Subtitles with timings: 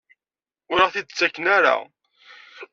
[0.71, 1.75] Ur aɣ-t-id-ttaken ara?